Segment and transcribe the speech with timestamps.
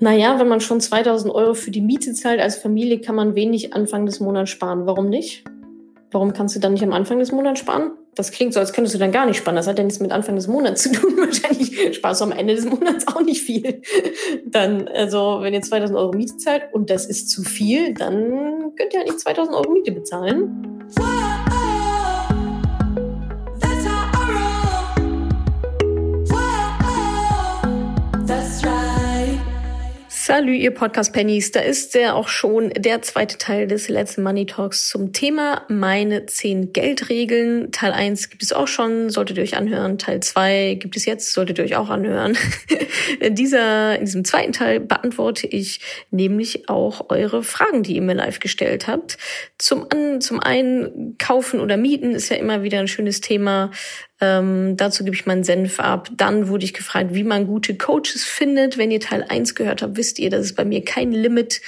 [0.00, 3.74] Naja, wenn man schon 2000 Euro für die Miete zahlt als Familie, kann man wenig
[3.74, 4.86] Anfang des Monats sparen.
[4.86, 5.44] Warum nicht?
[6.10, 7.90] Warum kannst du dann nicht am Anfang des Monats sparen?
[8.14, 9.56] Das klingt so, als könntest du dann gar nicht sparen.
[9.56, 11.14] Das hat ja nichts mit Anfang des Monats zu tun.
[11.18, 13.82] Wahrscheinlich sparst du am Ende des Monats auch nicht viel.
[14.46, 18.94] Dann, also, wenn ihr 2000 Euro Miete zahlt und das ist zu viel, dann könnt
[18.94, 20.84] ihr halt nicht 2000 Euro Miete bezahlen.
[30.28, 31.52] Salü, ihr Podcast-Pennies.
[31.52, 36.26] Da ist ja auch schon der zweite Teil des letzten Money Talks zum Thema meine
[36.26, 37.72] zehn Geldregeln.
[37.72, 39.96] Teil 1 gibt es auch schon, solltet ihr euch anhören.
[39.96, 42.36] Teil 2 gibt es jetzt, solltet ihr euch auch anhören.
[43.20, 48.12] in, dieser, in diesem zweiten Teil beantworte ich nämlich auch eure Fragen, die ihr mir
[48.12, 49.16] live gestellt habt.
[49.56, 49.86] Zum,
[50.20, 53.70] zum einen, kaufen oder mieten ist ja immer wieder ein schönes Thema.
[54.20, 56.08] Ähm, dazu gebe ich meinen Senf ab.
[56.16, 58.78] Dann wurde ich gefragt, wie man gute Coaches findet.
[58.78, 61.60] Wenn ihr Teil 1 gehört habt, wisst ihr, dass es bei mir kein Limit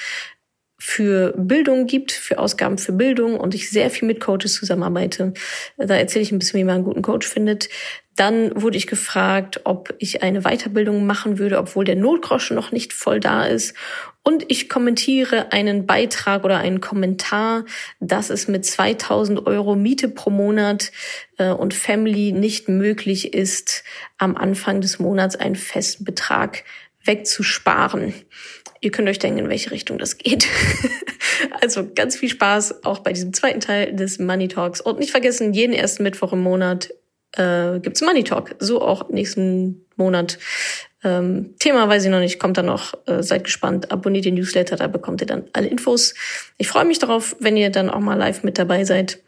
[0.83, 5.35] für Bildung gibt, für Ausgaben für Bildung und ich sehr viel mit Coaches zusammenarbeite.
[5.77, 7.69] Da erzähle ich ein bisschen, wie man einen guten Coach findet.
[8.17, 12.95] Dann wurde ich gefragt, ob ich eine Weiterbildung machen würde, obwohl der Notgroschen noch nicht
[12.95, 13.77] voll da ist.
[14.23, 17.65] Und ich kommentiere einen Beitrag oder einen Kommentar,
[18.01, 20.93] dass es mit 2000 Euro Miete pro Monat
[21.39, 23.83] äh, und Family nicht möglich ist,
[24.19, 26.65] am Anfang des Monats einen festen Betrag
[27.05, 28.13] wegzusparen.
[28.83, 30.47] Ihr könnt euch denken, in welche Richtung das geht.
[31.61, 34.81] also ganz viel Spaß auch bei diesem zweiten Teil des Money Talks.
[34.81, 36.91] Und nicht vergessen, jeden ersten Mittwoch im Monat
[37.33, 38.55] äh, gibt's Money Talk.
[38.59, 40.39] So auch nächsten Monat.
[41.03, 42.95] Ähm, Thema weiß ich noch nicht, kommt dann noch.
[43.07, 43.91] Äh, seid gespannt.
[43.91, 46.15] Abonniert den Newsletter, da bekommt ihr dann alle Infos.
[46.59, 49.23] Ich freue mich darauf, wenn ihr dann auch mal live mit dabei seid.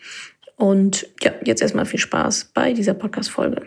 [0.56, 3.66] Und ja, jetzt erstmal viel Spaß bei dieser Podcast-Folge.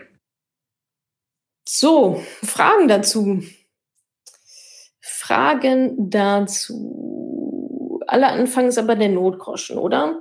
[1.68, 3.42] So, Fragen dazu.
[5.00, 8.00] Fragen dazu.
[8.06, 10.20] Aller Anfang ist aber der Notgroschen, oder?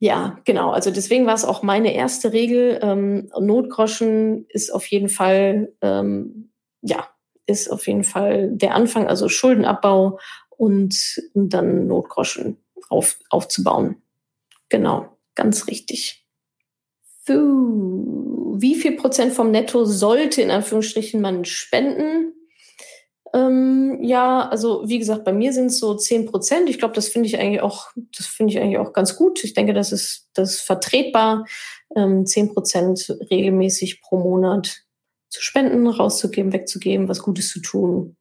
[0.00, 0.72] Ja, genau.
[0.72, 2.80] Also deswegen war es auch meine erste Regel.
[2.82, 6.50] Ähm, Notgroschen ist auf jeden Fall, ähm,
[6.80, 7.06] ja,
[7.52, 10.18] ist auf jeden Fall der Anfang, also Schuldenabbau
[10.56, 12.56] und, dann Notgroschen
[12.88, 14.02] auf, aufzubauen.
[14.68, 16.26] Genau, ganz richtig.
[17.26, 22.32] Wie viel Prozent vom Netto sollte in Anführungsstrichen man spenden?
[23.34, 26.68] Ähm, ja, also wie gesagt, bei mir sind es so zehn Prozent.
[26.68, 29.42] Ich glaube, das finde ich eigentlich auch, das finde ich eigentlich auch ganz gut.
[29.44, 31.46] Ich denke, das ist, das ist vertretbar,
[31.96, 34.81] ähm, zehn ähm, Prozent regelmäßig pro Monat
[35.32, 38.16] zu spenden, rauszugeben, wegzugeben, was Gutes zu tun.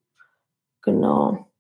[0.82, 1.52] Genau.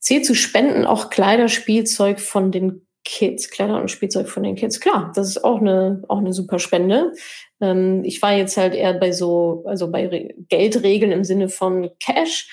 [0.00, 4.80] Zählt zu spenden auch Kleiderspielzeug von den Kids, Kleider und Spielzeug von den Kids.
[4.80, 7.12] Klar, das ist auch eine, auch eine super Spende.
[7.60, 12.50] Ähm, ich war jetzt halt eher bei so, also bei Geldregeln im Sinne von Cash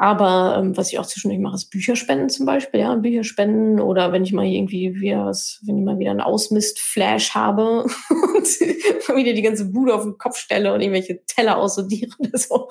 [0.00, 4.24] aber ähm, was ich auch zwischendurch mache, ist Bücherspenden zum Beispiel, ja, Bücherspenden oder wenn
[4.24, 8.46] ich mal irgendwie wieder was, wenn ich mal wieder einen Ausmist-Flash habe und
[9.14, 12.70] wieder die ganze Bude auf den Kopf stelle und irgendwelche Teller aussortiere oder so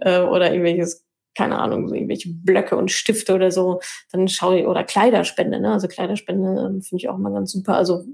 [0.00, 1.04] äh, oder irgendwelches
[1.34, 5.72] keine Ahnung, irgendwelche Blöcke und Stifte oder so, dann schaue ich, oder Kleiderspende, ne?
[5.72, 7.76] Also Kleiderspende ähm, finde ich auch mal ganz super.
[7.76, 8.04] Also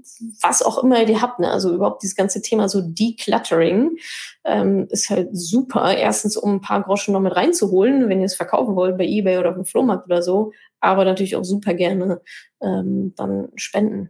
[0.41, 1.51] was auch immer ihr habt, ne?
[1.51, 3.97] Also überhaupt dieses ganze Thema so Decluttering
[4.45, 5.95] ähm, ist halt super.
[5.97, 9.37] Erstens, um ein paar Groschen noch mit reinzuholen, wenn ihr es verkaufen wollt bei Ebay
[9.37, 12.21] oder auf dem Flohmarkt oder so, aber natürlich auch super gerne
[12.61, 14.09] ähm, dann spenden.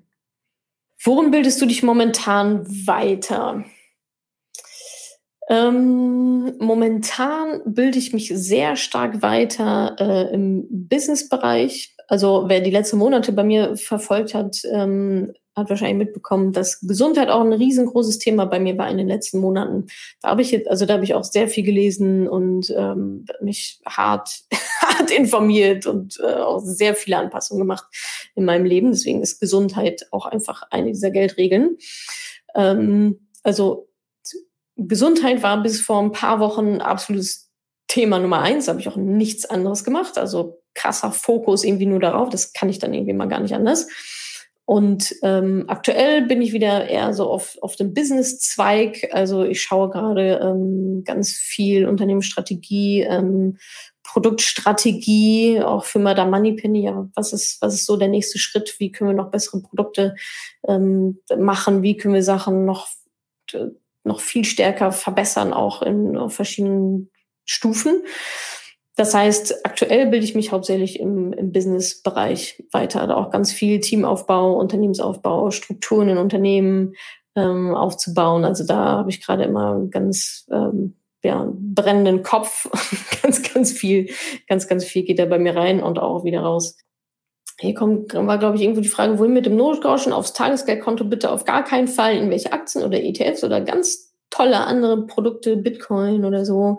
[1.02, 3.64] Worin bildest du dich momentan weiter?
[5.50, 11.96] Ähm, momentan bilde ich mich sehr stark weiter äh, im Business-Bereich.
[12.08, 17.30] Also wer die letzten Monate bei mir verfolgt hat, ähm, hat wahrscheinlich mitbekommen, dass Gesundheit
[17.30, 19.88] auch ein riesengroßes Thema bei mir war in den letzten Monaten.
[20.22, 23.82] Da habe ich jetzt, also da habe ich auch sehr viel gelesen und ähm, mich
[23.88, 24.42] hart,
[24.82, 27.86] hart informiert und äh, auch sehr viele Anpassungen gemacht
[28.36, 28.92] in meinem Leben.
[28.92, 31.78] Deswegen ist Gesundheit auch einfach eine dieser Geldregeln.
[32.56, 33.89] Ähm, also
[34.88, 37.50] Gesundheit war bis vor ein paar Wochen absolutes
[37.88, 38.66] Thema Nummer eins.
[38.66, 40.18] Da habe ich auch nichts anderes gemacht.
[40.18, 42.30] Also krasser Fokus irgendwie nur darauf.
[42.30, 43.88] Das kann ich dann irgendwie mal gar nicht anders.
[44.66, 49.10] Und ähm, aktuell bin ich wieder eher so auf, auf dem Business-Zweig.
[49.12, 53.58] Also ich schaue gerade ähm, ganz viel Unternehmensstrategie, ähm,
[54.04, 56.84] Produktstrategie, auch für Madame Moneypenny.
[56.84, 58.76] Ja, was ist, was ist so der nächste Schritt?
[58.78, 60.16] Wie können wir noch bessere Produkte
[60.68, 61.82] ähm, machen?
[61.82, 62.90] Wie können wir Sachen noch
[64.10, 67.10] noch viel stärker verbessern, auch in verschiedenen
[67.46, 68.04] Stufen.
[68.98, 73.80] Das heißt, aktuell bilde ich mich hauptsächlich im, im Business-Bereich weiter, da auch ganz viel
[73.80, 76.96] Teamaufbau, Unternehmensaufbau, Strukturen in Unternehmen
[77.38, 78.44] ähm, aufzubauen.
[78.44, 82.70] Also da habe ich gerade immer ganz ähm, ja, brennenden Kopf.
[83.22, 84.10] ganz, ganz viel,
[84.50, 86.76] ganz, ganz viel geht da bei mir rein und auch wieder raus.
[87.60, 91.30] Hier kommt, war, glaube ich, irgendwo die Frage, wohin mit dem Notgroschen aufs Tagesgeldkonto bitte
[91.30, 96.24] auf gar keinen Fall in welche Aktien oder ETFs oder ganz tolle andere Produkte, Bitcoin
[96.24, 96.78] oder so.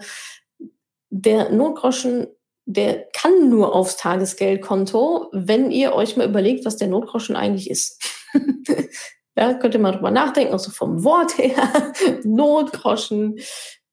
[1.11, 2.29] Der Notgroschen,
[2.65, 8.03] der kann nur aufs Tagesgeldkonto, wenn ihr euch mal überlegt, was der Notgroschen eigentlich ist.
[9.37, 11.93] ja, könnt ihr mal drüber nachdenken, auch so vom Wort her.
[12.25, 13.38] Notgroschen.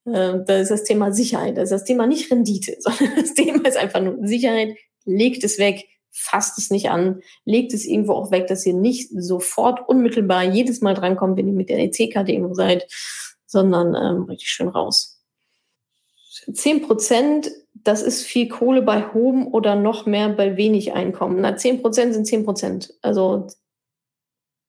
[0.05, 1.57] Äh, da ist das Thema Sicherheit.
[1.57, 4.77] Das ist das Thema nicht Rendite, sondern das Thema ist einfach nur Sicherheit.
[5.03, 5.85] Legt es weg
[6.17, 10.81] fasst es nicht an, legt es irgendwo auch weg, dass ihr nicht sofort unmittelbar jedes
[10.81, 12.87] Mal drankommt, wenn ihr mit der EC-Karte irgendwo seid,
[13.45, 15.21] sondern ähm, richtig schön raus.
[16.53, 21.41] Zehn Prozent, das ist viel Kohle bei hohem oder noch mehr bei wenig Einkommen.
[21.41, 22.93] Na, zehn Prozent sind zehn Prozent.
[23.01, 23.47] Also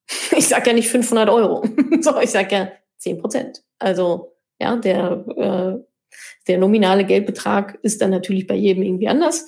[0.36, 1.64] ich sag ja nicht 500 Euro,
[2.00, 3.62] so ich sag ja zehn Prozent.
[3.78, 5.88] Also ja, der äh,
[6.46, 9.46] der nominale Geldbetrag ist dann natürlich bei jedem irgendwie anders.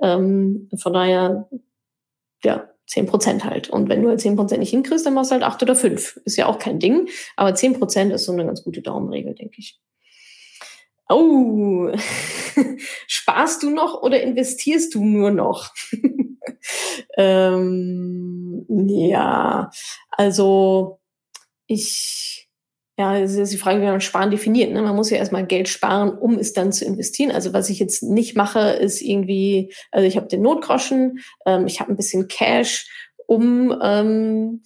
[0.00, 1.48] Ähm, von daher,
[2.42, 3.70] ja, 10 Prozent halt.
[3.70, 6.20] Und wenn du halt 10 Prozent nicht hinkriegst, dann machst du halt 8 oder 5.
[6.24, 7.08] Ist ja auch kein Ding.
[7.36, 9.80] Aber 10 Prozent ist so eine ganz gute Daumenregel, denke ich.
[11.08, 11.90] Oh,
[13.06, 15.72] sparst du noch oder investierst du nur noch?
[17.16, 19.70] ähm, ja,
[20.10, 21.00] also
[21.66, 22.39] ich
[23.00, 24.70] ja, es ist die Frage, wie man Sparen definiert.
[24.72, 24.82] Ne?
[24.82, 27.30] Man muss ja erstmal Geld sparen, um es dann zu investieren.
[27.30, 31.80] Also was ich jetzt nicht mache, ist irgendwie, also ich habe den Notgroschen, ähm, ich
[31.80, 32.90] habe ein bisschen Cash,
[33.24, 34.62] um ähm,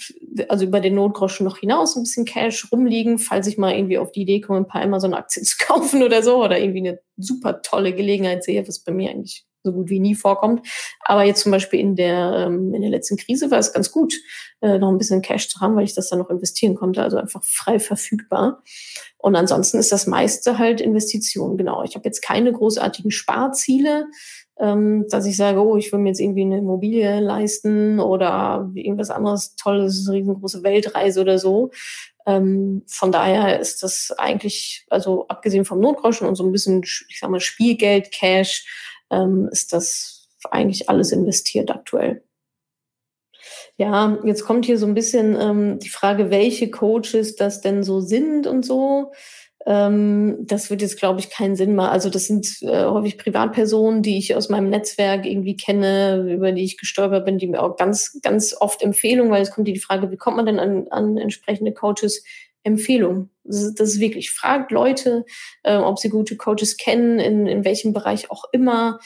[0.48, 4.10] also über den Notgroschen noch hinaus ein bisschen Cash rumliegen, falls ich mal irgendwie auf
[4.10, 7.92] die Idee komme, ein paar Amazon-Aktien zu kaufen oder so oder irgendwie eine super tolle
[7.92, 10.66] Gelegenheit sehe, was bei mir eigentlich so gut wie nie vorkommt.
[11.00, 14.14] Aber jetzt zum Beispiel in der, ähm, in der letzten Krise war es ganz gut,
[14.60, 17.16] äh, noch ein bisschen Cash zu haben, weil ich das dann noch investieren konnte, also
[17.16, 18.62] einfach frei verfügbar.
[19.18, 21.82] Und ansonsten ist das meiste halt Investition, genau.
[21.82, 24.06] Ich habe jetzt keine großartigen Sparziele,
[24.58, 29.10] ähm, dass ich sage, oh, ich will mir jetzt irgendwie eine Immobilie leisten oder irgendwas
[29.10, 31.70] anderes Tolles, riesengroße Weltreise oder so.
[32.26, 37.18] Ähm, von daher ist das eigentlich, also abgesehen vom Notgroschen und so ein bisschen, ich
[37.20, 38.66] sag mal, Spielgeld, Cash,
[39.14, 42.22] ähm, ist das eigentlich alles investiert aktuell.
[43.76, 48.00] Ja, jetzt kommt hier so ein bisschen ähm, die Frage, welche Coaches das denn so
[48.00, 49.12] sind und so.
[49.66, 51.90] Ähm, das wird jetzt, glaube ich, keinen Sinn machen.
[51.90, 56.64] Also das sind äh, häufig Privatpersonen, die ich aus meinem Netzwerk irgendwie kenne, über die
[56.64, 59.80] ich gestolpert bin, die mir auch ganz, ganz oft Empfehlungen, weil es kommt hier die
[59.80, 62.22] Frage, wie kommt man denn an, an entsprechende Coaches?
[62.64, 63.30] Empfehlung.
[63.44, 65.24] Das ist, wirklich, fragt Leute,
[65.62, 68.98] äh, ob sie gute Coaches kennen, in, in welchem Bereich auch immer.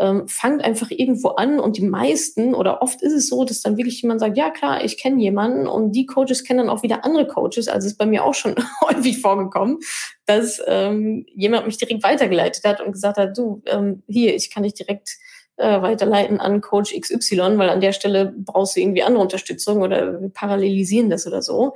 [0.00, 3.76] Ähm, fangt einfach irgendwo an und die meisten oder oft ist es so, dass dann
[3.76, 7.04] wirklich jemand sagt, ja klar, ich kenne jemanden und die Coaches kennen dann auch wieder
[7.04, 7.66] andere Coaches.
[7.66, 9.78] Also ist bei mir auch schon häufig vorgekommen,
[10.26, 14.62] dass ähm, jemand mich direkt weitergeleitet hat und gesagt hat, du, ähm, hier, ich kann
[14.62, 15.16] dich direkt
[15.56, 20.20] äh, weiterleiten an Coach XY, weil an der Stelle brauchst du irgendwie andere Unterstützung oder
[20.20, 21.74] wir parallelisieren das oder so.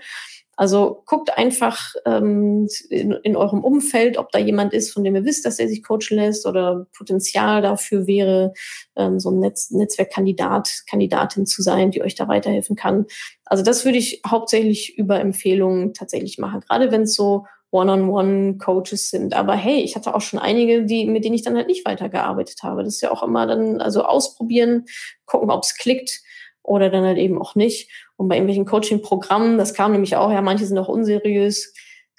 [0.57, 5.25] Also guckt einfach ähm, in, in eurem Umfeld, ob da jemand ist, von dem ihr
[5.25, 8.53] wisst, dass er sich coachen lässt oder Potenzial dafür wäre,
[8.97, 13.07] ähm, so ein Netz, Netzwerkkandidat, Kandidatin zu sein, die euch da weiterhelfen kann.
[13.47, 19.35] Also das würde ich hauptsächlich über Empfehlungen tatsächlich machen, gerade wenn es so One-on-One-Coaches sind.
[19.35, 22.63] Aber hey, ich hatte auch schon einige, die, mit denen ich dann halt nicht weitergearbeitet
[22.63, 22.85] habe.
[22.85, 24.85] Das ist ja auch immer dann, also ausprobieren,
[25.25, 26.21] gucken, ob es klickt
[26.63, 27.91] oder dann halt eben auch nicht.
[28.17, 31.73] Und bei irgendwelchen Coaching-Programmen, das kam nämlich auch, ja, manche sind auch unseriös,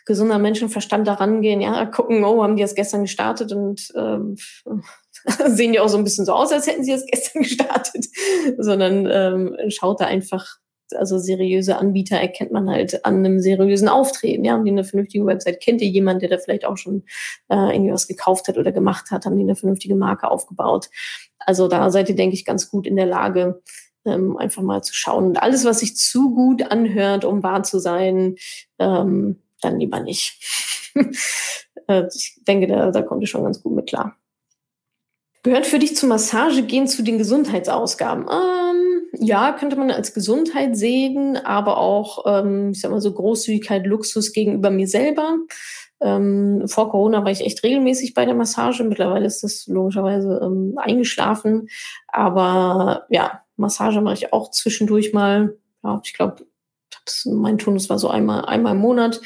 [0.06, 3.54] gesunder Menschenverstand da rangehen, ja, gucken, oh, haben die das gestern gestartet?
[3.54, 4.36] Und ähm,
[5.48, 8.08] sehen die auch so ein bisschen so aus, als hätten sie das gestern gestartet,
[8.58, 10.58] sondern ähm, schaut da einfach,
[10.96, 15.26] also seriöse Anbieter erkennt man halt an einem seriösen Auftreten, ja, haben die eine vernünftige
[15.26, 17.04] Website, kennt ihr jemand, der da vielleicht auch schon
[17.50, 20.90] äh, irgendwie was gekauft hat oder gemacht hat, haben die eine vernünftige Marke aufgebaut.
[21.40, 23.62] Also da seid ihr, denke ich, ganz gut in der Lage,
[24.06, 25.26] ähm, einfach mal zu schauen.
[25.26, 28.36] Und alles, was sich zu gut anhört, um wahr zu sein,
[28.80, 30.92] ähm, dann lieber nicht.
[31.88, 34.18] äh, ich denke, da, da kommt ihr schon ganz gut mit klar.
[35.44, 38.28] Gehört für dich zur Massage gehen zu den Gesundheitsausgaben?
[38.30, 43.86] Ähm, ja, könnte man als Gesundheit sehen, aber auch, ähm, ich sag mal so Großzügigkeit,
[43.86, 45.38] Luxus gegenüber mir selber.
[46.02, 48.86] Ähm, vor Corona war ich echt regelmäßig bei der Massage.
[48.86, 51.68] Mittlerweile ist das logischerweise ähm, eingeschlafen.
[52.08, 55.58] Aber ja, Massage mache ich auch zwischendurch mal.
[55.84, 56.46] Ja, ich glaube,
[57.26, 59.22] mein Tonus war so einmal, einmal im Monat.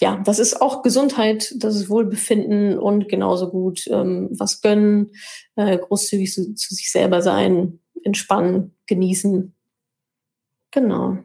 [0.00, 5.12] Ja, das ist auch Gesundheit, das ist Wohlbefinden und genauso gut ähm, was gönnen,
[5.54, 9.54] äh, großzügig zu, zu sich selber sein, entspannen, genießen.
[10.72, 11.18] Genau.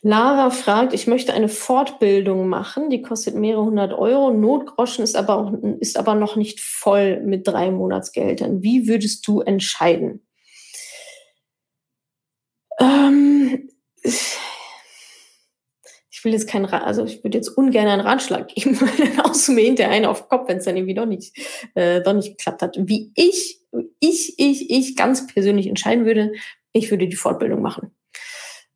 [0.00, 4.32] Lara fragt, ich möchte eine Fortbildung machen, die kostet mehrere hundert Euro.
[4.32, 8.62] Notgroschen ist aber, auch, ist aber noch nicht voll mit drei Monatsgeldern.
[8.62, 10.26] Wie würdest du entscheiden?
[16.10, 19.76] Ich will jetzt keinen, also ich würde jetzt ungern einen Ratschlag geben, weil dann auszumähen
[19.76, 21.36] der eine auf den Kopf, wenn es dann irgendwie doch nicht,
[21.74, 22.76] äh, doch nicht geklappt hat.
[22.78, 23.60] Wie ich,
[24.00, 26.32] ich, ich, ich ganz persönlich entscheiden würde,
[26.72, 27.92] ich würde die Fortbildung machen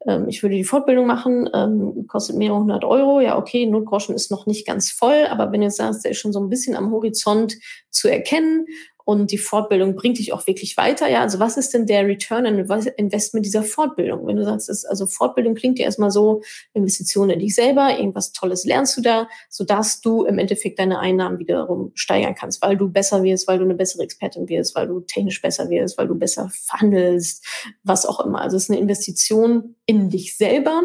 [0.06, 3.20] ähm, ich würde die Fortbildung machen, ähm, kostet mehrere hundert Euro.
[3.20, 6.32] Ja, okay, Notgroschen ist noch nicht ganz voll, aber wenn du sagst, der ist schon
[6.32, 7.56] so ein bisschen am Horizont
[7.90, 8.66] zu erkennen
[9.06, 11.08] und die Fortbildung bringt dich auch wirklich weiter.
[11.08, 14.26] Ja, also was ist denn der Return on Investment dieser Fortbildung?
[14.26, 16.42] Wenn du sagst, ist, also Fortbildung klingt ja erstmal so,
[16.74, 21.38] Investitionen in dich selber, irgendwas Tolles lernst du da, sodass du im Endeffekt deine Einnahmen
[21.38, 24.98] wiederum steigern kannst, weil du besser wirst, weil du eine bessere Expertin wirst, weil du
[24.98, 27.46] technisch besser wirst, weil du besser verhandelst,
[27.84, 28.40] was auch immer.
[28.40, 30.82] Also es ist eine Investition in dich selber.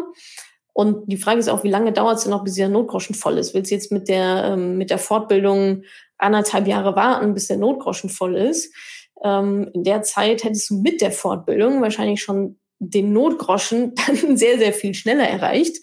[0.74, 3.36] Und die Frage ist auch, wie lange dauert es denn noch, bis dieser Notgroschen voll
[3.36, 3.52] ist?
[3.52, 5.82] Willst du jetzt mit der, ähm, mit der Fortbildung
[6.22, 8.74] anderthalb Jahre warten, bis der Notgroschen voll ist.
[9.22, 14.58] Ähm, in der Zeit hättest du mit der Fortbildung wahrscheinlich schon den Notgroschen dann sehr,
[14.58, 15.76] sehr viel schneller erreicht,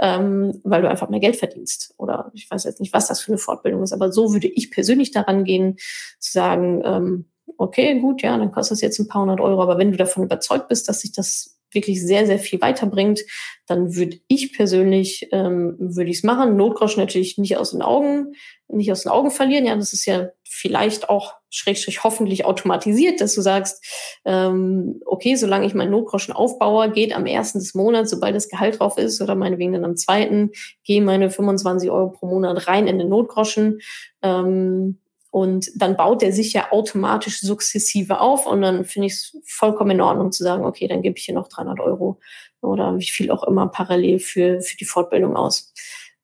[0.00, 1.94] ähm, weil du einfach mehr Geld verdienst.
[1.98, 4.70] Oder ich weiß jetzt nicht, was das für eine Fortbildung ist, aber so würde ich
[4.70, 5.76] persönlich daran gehen,
[6.18, 9.78] zu sagen, ähm, okay, gut, ja, dann kostet es jetzt ein paar hundert Euro, aber
[9.78, 13.20] wenn du davon überzeugt bist, dass sich das wirklich sehr, sehr viel weiterbringt,
[13.66, 16.56] dann würde ich persönlich, ähm, würde ich es machen.
[16.56, 18.32] Notgroschen natürlich nicht aus den Augen,
[18.68, 19.66] nicht aus den Augen verlieren.
[19.66, 23.84] Ja, das ist ja vielleicht auch schrägstrich hoffentlich automatisiert, dass du sagst,
[24.24, 28.80] ähm, okay, solange ich meinen Notgroschen aufbaue, geht am ersten des Monats, sobald das Gehalt
[28.80, 30.50] drauf ist, oder meinetwegen dann am zweiten,
[30.84, 33.80] gehen meine 25 Euro pro Monat rein in den Notgroschen.
[34.22, 34.98] Ähm,
[35.36, 39.90] und dann baut der sich ja automatisch sukzessive auf und dann finde ich es vollkommen
[39.90, 42.18] in Ordnung zu sagen, okay, dann gebe ich hier noch 300 Euro
[42.62, 45.74] oder wie viel auch immer parallel für, für die Fortbildung aus.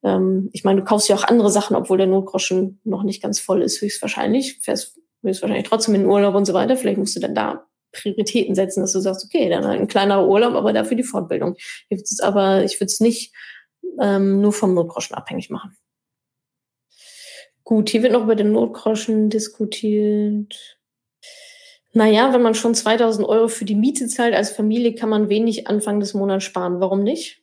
[0.03, 3.39] Ähm, ich meine, du kaufst ja auch andere Sachen, obwohl der Notgroschen noch nicht ganz
[3.39, 4.61] voll ist, höchstwahrscheinlich.
[4.63, 6.75] Fährst höchstwahrscheinlich trotzdem in den Urlaub und so weiter.
[6.79, 10.55] Vielleicht musst du dann da Prioritäten setzen, dass du sagst, okay, dann ein kleinerer Urlaub,
[10.55, 11.57] aber dafür die Fortbildung.
[11.91, 13.35] Ich würde es aber, ich würde es nicht
[14.01, 15.77] ähm, nur vom Notgroschen abhängig machen.
[17.65, 20.79] Gut, hier wird noch über den Notgroschen diskutiert.
[21.93, 25.67] Naja, wenn man schon 2000 Euro für die Miete zahlt als Familie, kann man wenig
[25.69, 26.81] Anfang des Monats sparen.
[26.81, 27.43] Warum nicht?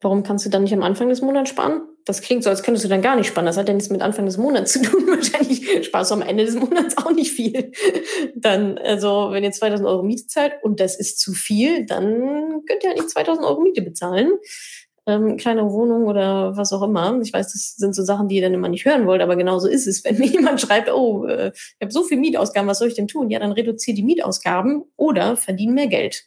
[0.00, 1.80] Warum kannst du dann nicht am Anfang des Monats sparen?
[2.04, 3.46] Das klingt so, als könntest du dann gar nicht sparen.
[3.46, 5.06] Das hat ja nichts mit Anfang des Monats zu tun.
[5.08, 7.72] Wahrscheinlich sparst du am Ende des Monats auch nicht viel.
[8.36, 12.84] Dann, also, wenn ihr 2000 Euro Miete zahlt und das ist zu viel, dann könnt
[12.84, 14.30] ihr halt nicht 2000 Euro Miete bezahlen
[15.08, 17.18] ähm, kleine Wohnung oder was auch immer.
[17.22, 19.66] Ich weiß, das sind so Sachen, die ihr dann immer nicht hören wollt, aber genauso
[19.66, 20.04] ist es.
[20.04, 23.08] Wenn mir jemand schreibt, oh, äh, ich habe so viel Mietausgaben, was soll ich denn
[23.08, 23.30] tun?
[23.30, 26.24] Ja, dann reduziere die Mietausgaben oder verdiene mehr Geld.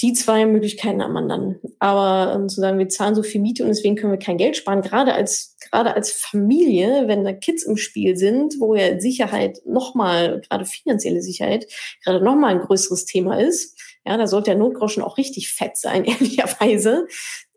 [0.00, 1.60] Die zwei Möglichkeiten hat man dann.
[1.78, 4.56] Aber ähm, zu sagen, wir zahlen so viel Miete und deswegen können wir kein Geld
[4.56, 9.58] sparen, gerade als, gerade als Familie, wenn da Kids im Spiel sind, wo ja Sicherheit
[9.64, 11.66] nochmal, gerade finanzielle Sicherheit,
[12.04, 13.78] gerade nochmal ein größeres Thema ist,
[14.08, 17.06] ja, da sollte der Notgroschen auch richtig fett sein, ehrlicherweise.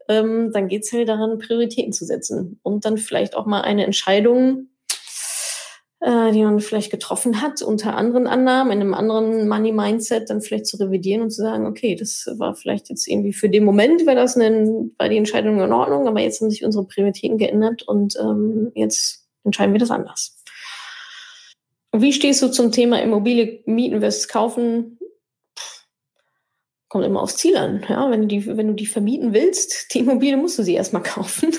[0.09, 3.85] Ähm, dann geht es halt daran, Prioritäten zu setzen und dann vielleicht auch mal eine
[3.85, 4.67] Entscheidung,
[6.01, 10.65] äh, die man vielleicht getroffen hat, unter anderen Annahmen, in einem anderen Money-Mindset, dann vielleicht
[10.65, 14.15] zu revidieren und zu sagen, okay, das war vielleicht jetzt irgendwie für den Moment, war
[14.15, 18.17] das eine, war die Entscheidung in Ordnung, aber jetzt haben sich unsere Prioritäten geändert und
[18.19, 20.37] ähm, jetzt entscheiden wir das anders.
[21.93, 24.97] Wie stehst du zum Thema Immobilie mieten versus kaufen?
[26.91, 27.85] Kommt immer aufs Ziel an.
[27.87, 31.03] Ja, wenn du die, wenn du die vermieten willst, die Immobilie musst du sie erstmal
[31.03, 31.51] kaufen.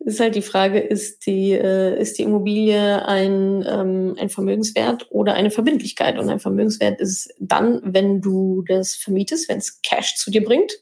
[0.00, 5.32] ist halt die Frage, ist die, äh, ist die Immobilie ein, ähm, ein Vermögenswert oder
[5.32, 6.18] eine Verbindlichkeit?
[6.18, 10.74] Und ein Vermögenswert ist dann, wenn du das vermietest, wenn es Cash zu dir bringt.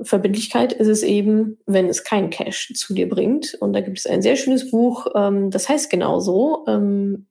[0.00, 3.58] Verbindlichkeit ist es eben, wenn es kein Cash zu dir bringt.
[3.60, 7.26] Und da gibt es ein sehr schönes Buch, ähm, das heißt genauso, ähm,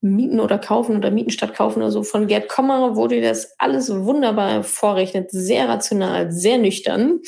[0.00, 2.02] Mieten oder Kaufen oder Mieten statt Kaufen oder so.
[2.02, 7.20] Von Gerd Kommer wurde das alles wunderbar vorrechnet, sehr rational, sehr nüchtern.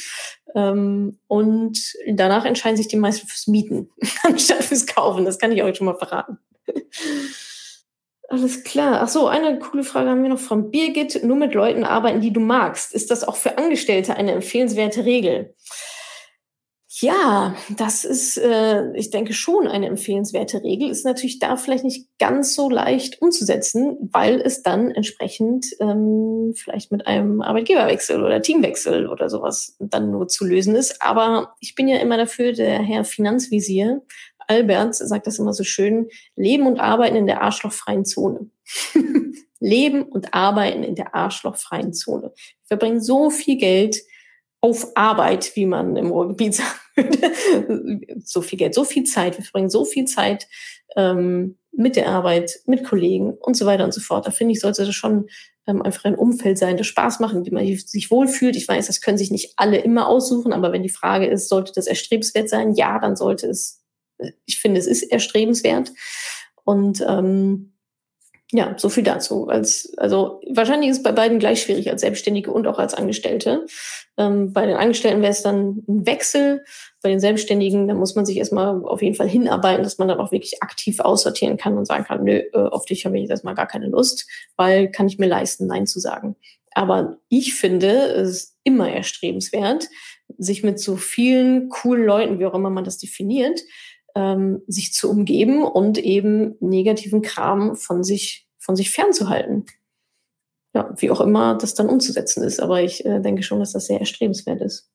[0.55, 3.91] Ähm, und danach entscheiden sich die meisten fürs Mieten
[4.23, 5.25] anstatt fürs Kaufen.
[5.25, 6.39] Das kann ich euch schon mal verraten.
[8.29, 9.01] Alles klar.
[9.03, 11.25] Ach so, eine coole Frage haben wir noch von Birgit.
[11.25, 12.95] Nur mit Leuten arbeiten, die du magst.
[12.95, 15.55] Ist das auch für Angestellte eine empfehlenswerte Regel?
[17.01, 20.91] Ja, das ist, äh, ich denke, schon eine empfehlenswerte Regel.
[20.91, 26.93] Ist natürlich da vielleicht nicht ganz so leicht umzusetzen, weil es dann entsprechend ähm, vielleicht
[26.93, 31.01] mit einem Arbeitgeberwechsel oder Teamwechsel oder sowas dann nur zu lösen ist.
[31.01, 34.03] Aber ich bin ja immer dafür, der Herr Finanzvisier
[34.51, 38.51] Albert sagt das immer so schön, Leben und Arbeiten in der arschlochfreien Zone.
[39.61, 42.33] Leben und Arbeiten in der arschlochfreien Zone.
[42.35, 44.03] Wir verbringen so viel Geld
[44.61, 46.71] auf Arbeit, wie man im Ruhrgebiet würde.
[48.25, 49.37] so viel Geld, so viel Zeit.
[49.37, 50.49] Wir verbringen so viel Zeit
[50.97, 54.27] ähm, mit der Arbeit, mit Kollegen und so weiter und so fort.
[54.27, 55.29] Da finde ich, sollte das schon
[55.67, 58.57] ähm, einfach ein Umfeld sein, das Spaß macht, in dem man sich wohlfühlt.
[58.57, 61.73] Ich weiß, das können sich nicht alle immer aussuchen, aber wenn die Frage ist, sollte
[61.75, 62.75] das erstrebenswert sein?
[62.75, 63.83] Ja, dann sollte es,
[64.47, 65.93] ich finde, es ist erstrebenswert.
[66.65, 67.73] Und ähm,
[68.53, 69.49] ja, so viel dazu.
[69.49, 73.67] Als, also wahrscheinlich ist es bei beiden gleich schwierig als Selbstständige und auch als Angestellte.
[74.17, 76.65] Ähm, bei den Angestellten wäre es dann ein Wechsel.
[77.01, 80.19] Bei den Selbstständigen, da muss man sich erstmal auf jeden Fall hinarbeiten, dass man dann
[80.19, 83.31] auch wirklich aktiv aussortieren kann und sagen kann, nö, äh, auf dich habe ich jetzt
[83.31, 84.27] erstmal gar keine Lust,
[84.57, 86.35] weil kann ich mir leisten, Nein zu sagen.
[86.73, 89.89] Aber ich finde, es ist immer erstrebenswert,
[90.39, 93.61] sich mit so vielen coolen Leuten, wie auch immer man das definiert,
[94.15, 99.67] ähm, sich zu umgeben und eben negativen Kram von sich, von sich fernzuhalten.
[100.75, 102.61] Ja, wie auch immer das dann umzusetzen ist.
[102.61, 104.91] Aber ich äh, denke schon, dass das sehr erstrebenswert ist.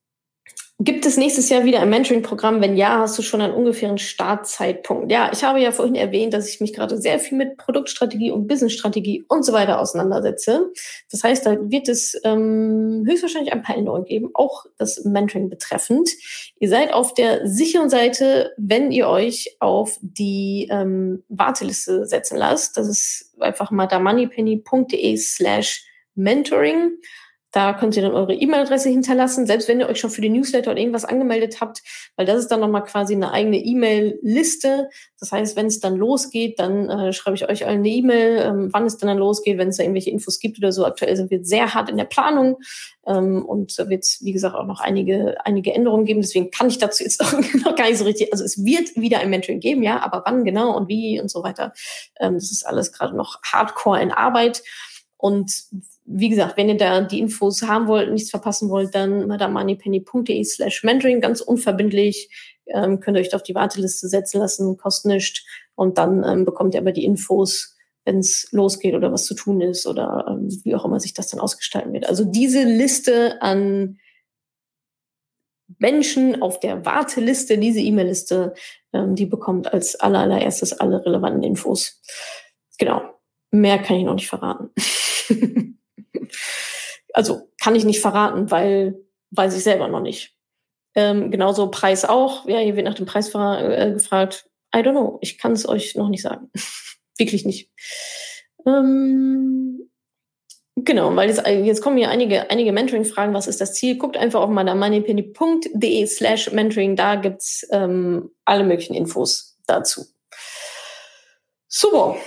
[0.79, 2.59] Gibt es nächstes Jahr wieder ein Mentoring-Programm?
[2.59, 5.09] Wenn ja, hast du schon einen ungefähren Startzeitpunkt?
[5.09, 8.47] Ja, ich habe ja vorhin erwähnt, dass ich mich gerade sehr viel mit Produktstrategie und
[8.47, 10.73] Businessstrategie und so weiter auseinandersetze.
[11.09, 16.09] Das heißt, da wird es ähm, höchstwahrscheinlich ein paar Änderungen geben, auch das Mentoring betreffend.
[16.59, 22.75] Ihr seid auf der sicheren Seite, wenn ihr euch auf die ähm, Warteliste setzen lasst.
[22.75, 26.97] Das ist einfach mal da moneypenny.de slash mentoring.
[27.55, 30.71] Da könnt ihr dann eure E-Mail-Adresse hinterlassen, selbst wenn ihr euch schon für die Newsletter
[30.71, 31.83] oder irgendwas angemeldet habt,
[32.17, 34.89] weil das ist dann nochmal quasi eine eigene E-Mail-Liste.
[35.21, 38.69] Das heißt, wenn es dann losgeht, dann äh, schreibe ich euch allen eine E-Mail, ähm,
[38.73, 40.85] wann es denn dann losgeht, wenn es da irgendwelche Infos gibt oder so.
[40.85, 42.57] Aktuell sind wir sehr hart in der Planung
[43.07, 46.19] ähm, und da wird es, wie gesagt, auch noch einige, einige Änderungen geben.
[46.19, 47.31] Deswegen kann ich dazu jetzt auch
[47.63, 50.43] noch gar nicht so richtig, also es wird wieder ein Mentoring geben, ja, aber wann
[50.43, 51.71] genau und wie und so weiter.
[52.19, 54.61] Ähm, das ist alles gerade noch hardcore in Arbeit.
[55.17, 55.49] Und
[56.05, 60.83] wie gesagt, wenn ihr da die Infos haben wollt, nichts verpassen wollt, dann madamoneypenny.de slash
[60.83, 62.29] mentoring, ganz unverbindlich,
[62.67, 65.43] ähm, könnt ihr euch da auf die Warteliste setzen lassen, kostet nichts
[65.73, 69.61] und dann ähm, bekommt ihr aber die Infos, wenn es losgeht oder was zu tun
[69.61, 72.07] ist oder ähm, wie auch immer sich das dann ausgestalten wird.
[72.07, 73.97] Also diese Liste an
[75.79, 78.53] Menschen auf der Warteliste, diese E-Mail-Liste,
[78.93, 82.01] ähm, die bekommt als aller, allererstes alle relevanten Infos.
[82.77, 83.01] Genau.
[83.49, 84.69] Mehr kann ich noch nicht verraten.
[87.13, 88.95] also kann ich nicht verraten, weil
[89.31, 90.35] weiß ich selber noch nicht.
[90.95, 92.47] Ähm, genauso Preis auch.
[92.47, 94.49] Ja, hier wird nach dem Preis äh, gefragt.
[94.73, 95.17] I don't know.
[95.21, 96.49] Ich kann es euch noch nicht sagen.
[97.17, 97.69] Wirklich nicht.
[98.65, 99.89] Ähm,
[100.75, 103.33] genau, weil jetzt, jetzt kommen hier einige, einige Mentoring-Fragen.
[103.33, 103.97] Was ist das Ziel?
[103.97, 106.95] Guckt einfach auf mal moneypenny.de slash mentoring.
[106.95, 110.05] Da gibt's ähm, alle möglichen Infos dazu.
[111.67, 112.17] Super.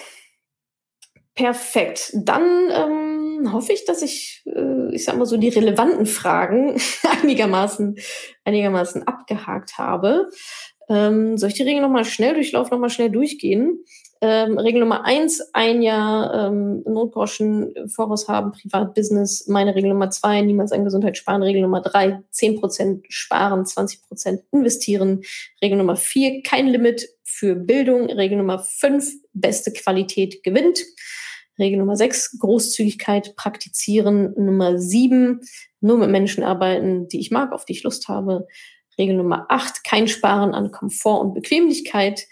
[1.35, 2.11] Perfekt.
[2.15, 3.08] Dann ähm,
[3.53, 6.81] hoffe ich, dass ich, äh, ich sag mal so, die relevanten Fragen
[7.23, 7.97] einigermaßen,
[8.45, 10.29] einigermaßen abgehakt habe.
[10.89, 13.85] Ähm, soll ich die Regel nochmal schnell durchlaufen, nochmal schnell durchgehen?
[14.21, 19.47] Ähm, Regel Nummer eins, ein Jahr ähm, Notgroschen voraus haben, Privatbusiness.
[19.47, 21.43] Meine Regel Nummer zwei, niemals an Gesundheit sparen.
[21.43, 25.23] Regel Nummer drei, zehn Prozent sparen, 20 Prozent investieren.
[25.63, 28.07] Regel Nummer vier, kein Limit für Bildung.
[28.07, 30.81] Regel Nummer fünf, beste Qualität gewinnt.
[31.59, 34.33] Regel Nummer sechs, Großzügigkeit praktizieren.
[34.37, 35.41] Nummer sieben,
[35.81, 38.47] nur mit Menschen arbeiten, die ich mag, auf die ich Lust habe.
[38.99, 42.27] Regel Nummer acht, kein Sparen an Komfort und Bequemlichkeit.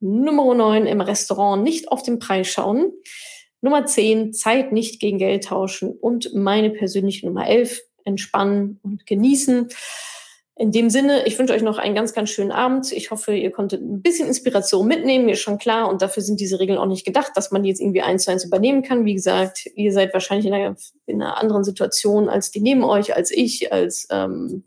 [0.00, 2.92] Nummer neun, im Restaurant nicht auf den Preis schauen.
[3.60, 5.92] Nummer zehn, Zeit nicht gegen Geld tauschen.
[5.92, 9.68] Und meine persönliche Nummer elf, entspannen und genießen.
[10.54, 12.92] In dem Sinne, ich wünsche euch noch einen ganz, ganz schönen Abend.
[12.92, 15.88] Ich hoffe, ihr konntet ein bisschen Inspiration mitnehmen, mir ist schon klar.
[15.88, 18.30] Und dafür sind diese Regeln auch nicht gedacht, dass man die jetzt irgendwie eins zu
[18.30, 19.06] eins übernehmen kann.
[19.06, 23.16] Wie gesagt, ihr seid wahrscheinlich in einer, in einer anderen Situation als die neben euch,
[23.16, 24.64] als ich, als ähm,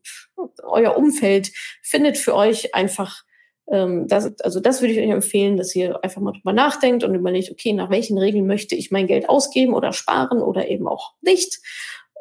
[0.63, 1.51] euer Umfeld.
[1.83, 3.23] Findet für euch einfach,
[3.71, 7.13] ähm, das, also das würde ich euch empfehlen, dass ihr einfach mal drüber nachdenkt und
[7.13, 11.13] überlegt, okay, nach welchen Regeln möchte ich mein Geld ausgeben oder sparen oder eben auch
[11.21, 11.59] nicht.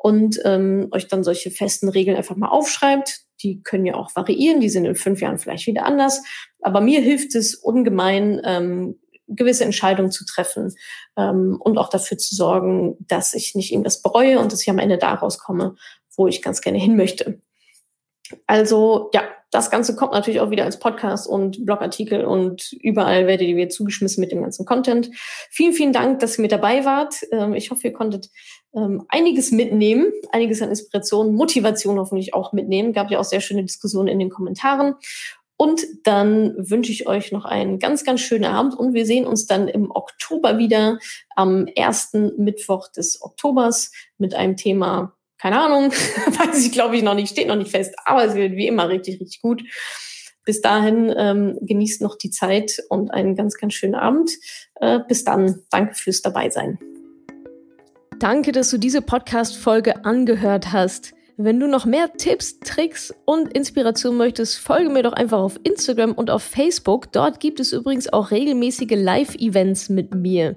[0.02, 4.60] Und ähm, euch dann solche festen Regeln einfach mal aufschreibt die können ja auch variieren,
[4.60, 6.22] die sind in fünf Jahren vielleicht wieder anders.
[6.60, 10.74] Aber mir hilft es ungemein, ähm, gewisse Entscheidungen zu treffen
[11.16, 14.70] ähm, und auch dafür zu sorgen, dass ich nicht eben das bereue und dass ich
[14.70, 15.76] am Ende da rauskomme,
[16.16, 17.40] wo ich ganz gerne hin möchte.
[18.46, 23.46] Also ja, das Ganze kommt natürlich auch wieder als Podcast und Blogartikel und überall werdet
[23.46, 25.10] ihr wieder zugeschmissen mit dem ganzen Content.
[25.48, 27.14] Vielen, vielen Dank, dass ihr mit dabei wart.
[27.30, 28.30] Ähm, ich hoffe, ihr konntet
[28.74, 32.92] ähm, einiges mitnehmen, einiges an Inspiration, Motivation hoffentlich auch mitnehmen.
[32.92, 34.96] Gab ja auch sehr schöne Diskussionen in den Kommentaren.
[35.56, 39.46] Und dann wünsche ich euch noch einen ganz, ganz schönen Abend und wir sehen uns
[39.46, 40.98] dann im Oktober wieder
[41.36, 45.14] am ersten Mittwoch des Oktobers mit einem Thema
[45.44, 45.92] keine Ahnung,
[46.26, 48.88] weiß ich glaube ich noch nicht, steht noch nicht fest, aber es wird wie immer
[48.88, 49.62] richtig, richtig gut.
[50.46, 54.30] Bis dahin ähm, genießt noch die Zeit und einen ganz, ganz schönen Abend.
[54.76, 56.78] Äh, bis dann, danke fürs Dabeisein.
[58.18, 61.12] Danke, dass du diese Podcast-Folge angehört hast.
[61.36, 66.12] Wenn du noch mehr Tipps, Tricks und Inspiration möchtest, folge mir doch einfach auf Instagram
[66.12, 67.12] und auf Facebook.
[67.12, 70.56] Dort gibt es übrigens auch regelmäßige Live-Events mit mir.